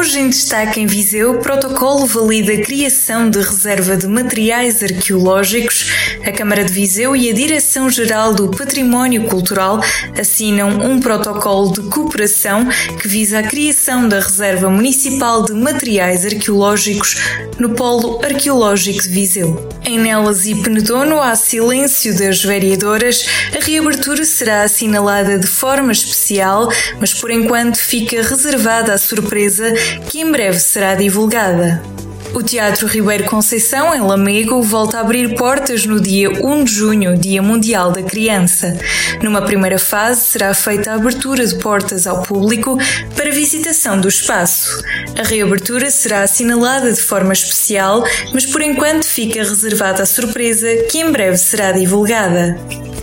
Hoje 0.00 0.18
em 0.18 0.30
destaque 0.30 0.80
em 0.80 0.86
Viseu, 0.86 1.40
protocolo 1.40 2.06
valida 2.06 2.54
a 2.54 2.62
criação 2.62 3.28
de 3.28 3.38
reserva 3.38 3.98
de 3.98 4.06
materiais 4.06 4.82
arqueológicos. 4.82 5.90
A 6.26 6.32
Câmara 6.32 6.64
de 6.64 6.72
Viseu 6.72 7.14
e 7.14 7.28
a 7.28 7.34
Direção-Geral 7.34 8.32
do 8.32 8.48
Património 8.48 9.24
Cultural 9.24 9.78
assinam 10.18 10.70
um 10.70 11.00
protocolo 11.00 11.74
de 11.74 11.82
cooperação 11.90 12.66
que 12.98 13.06
visa 13.06 13.40
a 13.40 13.42
criação 13.42 14.08
da 14.08 14.20
Reserva 14.20 14.70
Municipal 14.70 15.44
de 15.44 15.52
Materiais 15.52 16.24
Arqueológicos 16.24 17.16
no 17.58 17.74
Polo 17.74 18.24
Arqueológico 18.24 19.02
de 19.02 19.08
Viseu. 19.10 19.68
Em 19.84 19.98
Nelas 19.98 20.46
e 20.46 20.54
Penedono, 20.54 21.20
há 21.20 21.34
silêncio 21.36 22.16
das 22.16 22.42
vereadoras, 22.42 23.26
a 23.54 23.62
reabertura 23.62 24.24
será 24.24 24.62
assinalada 24.62 25.38
de 25.38 25.46
forma 25.46 25.92
especial, 25.92 26.68
mas 26.98 27.12
por 27.12 27.30
enquanto 27.30 27.76
fica 27.76 28.22
reservada 28.22 28.94
a 28.94 28.98
surpresa 28.98 29.72
que 30.08 30.20
em 30.20 30.30
breve 30.30 30.58
será 30.58 30.94
divulgada. 30.94 31.82
O 32.32 32.42
Teatro 32.42 32.86
Ribeiro 32.86 33.24
Conceição, 33.24 33.92
em 33.92 34.00
Lamego, 34.00 34.62
volta 34.62 34.98
a 34.98 35.00
abrir 35.00 35.34
portas 35.34 35.84
no 35.84 36.00
dia 36.00 36.30
1 36.30 36.64
de 36.64 36.72
junho, 36.72 37.18
Dia 37.18 37.42
Mundial 37.42 37.90
da 37.90 38.02
Criança. 38.02 38.78
Numa 39.20 39.42
primeira 39.42 39.80
fase, 39.80 40.26
será 40.26 40.54
feita 40.54 40.92
a 40.92 40.94
abertura 40.94 41.44
de 41.44 41.56
portas 41.56 42.06
ao 42.06 42.22
público 42.22 42.78
para 43.16 43.32
visitação 43.32 44.00
do 44.00 44.08
espaço. 44.08 44.80
A 45.18 45.26
reabertura 45.26 45.90
será 45.90 46.22
assinalada 46.22 46.92
de 46.92 47.02
forma 47.02 47.32
especial, 47.32 48.04
mas 48.32 48.46
por 48.46 48.62
enquanto 48.62 49.04
fica 49.04 49.40
reservada 49.40 50.04
a 50.04 50.06
surpresa 50.06 50.68
que 50.88 50.98
em 50.98 51.10
breve 51.10 51.36
será 51.36 51.72
divulgada. 51.72 52.56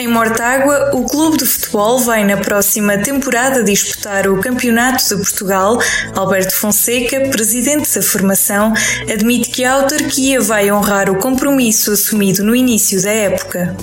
Em 0.00 0.08
Mortágua, 0.08 0.92
o 0.94 1.04
clube 1.04 1.36
de 1.36 1.44
futebol 1.44 1.98
vai 1.98 2.24
na 2.24 2.38
próxima 2.38 2.96
temporada 2.96 3.62
disputar 3.62 4.26
o 4.28 4.40
Campeonato 4.40 5.06
de 5.06 5.14
Portugal. 5.14 5.78
Alberto 6.16 6.54
Fonseca, 6.54 7.20
presidente 7.28 7.94
da 7.94 8.00
formação, 8.00 8.72
admite 9.12 9.50
que 9.50 9.62
a 9.62 9.74
autarquia 9.74 10.40
vai 10.40 10.72
honrar 10.72 11.10
o 11.10 11.18
compromisso 11.18 11.92
assumido 11.92 12.42
no 12.42 12.56
início 12.56 13.02
da 13.02 13.10
época. 13.10 13.76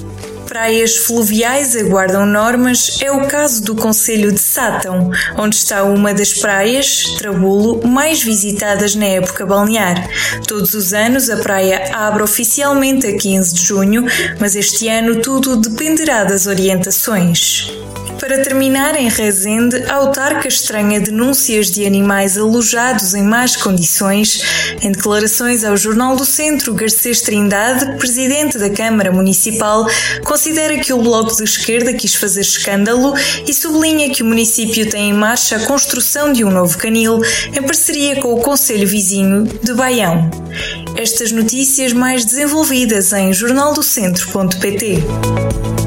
Praias 0.48 0.96
fluviais 0.96 1.76
aguardam 1.76 2.26
normas 2.26 3.00
é 3.02 3.12
o 3.12 3.28
caso 3.28 3.62
do 3.64 3.76
Conselho 3.76 4.32
de 4.32 4.40
Sátão, 4.40 5.12
onde 5.38 5.56
está 5.56 5.84
uma 5.84 6.14
das 6.14 6.34
praias, 6.34 7.04
Trabulo, 7.18 7.86
mais 7.86 8.24
visitadas 8.24 8.96
na 8.96 9.06
época 9.06 9.46
balnear. 9.46 10.10
Todos 10.48 10.74
os 10.74 10.94
anos 10.94 11.30
a 11.30 11.38
praia 11.38 11.92
abre 11.94 12.24
oficialmente 12.24 13.06
a 13.06 13.18
15 13.18 13.54
de 13.54 13.64
junho, 13.64 14.06
mas 14.40 14.56
este 14.56 14.88
ano 14.88 15.22
tudo 15.22 15.58
dependerá 15.58 16.24
das 16.24 16.48
orientações. 16.48 17.70
Para 18.28 18.44
terminar, 18.44 19.00
em 19.00 19.08
Rezende, 19.08 19.78
a 19.88 19.94
autarca 19.94 20.50
estranha 20.50 21.00
denúncias 21.00 21.72
de 21.72 21.86
animais 21.86 22.38
alojados 22.38 23.14
em 23.14 23.24
más 23.24 23.56
condições. 23.56 24.42
Em 24.82 24.92
declarações 24.92 25.64
ao 25.64 25.78
Jornal 25.78 26.18
do 26.18 26.26
Centro, 26.26 26.74
Garcês 26.74 27.22
Trindade, 27.22 27.98
presidente 27.98 28.58
da 28.58 28.70
Câmara 28.70 29.14
Municipal, 29.14 29.88
considera 30.26 30.78
que 30.78 30.92
o 30.92 31.02
Bloco 31.02 31.38
de 31.38 31.46
Esquerda 31.46 31.94
quis 31.94 32.16
fazer 32.16 32.42
escândalo 32.42 33.14
e 33.48 33.54
sublinha 33.54 34.10
que 34.10 34.24
o 34.24 34.26
município 34.26 34.90
tem 34.90 35.12
em 35.12 35.14
marcha 35.14 35.56
a 35.56 35.66
construção 35.66 36.34
de 36.34 36.44
um 36.44 36.52
novo 36.52 36.78
canil 36.78 37.22
em 37.56 37.64
parceria 37.64 38.18
com 38.18 38.34
o 38.34 38.42
Conselho 38.42 38.86
Vizinho 38.86 39.46
de 39.46 39.74
Baião. 39.74 40.30
Estas 40.98 41.32
notícias 41.32 41.94
mais 41.94 42.26
desenvolvidas 42.26 43.14
em 43.14 43.32
jornaldocentro.pt. 43.32 45.87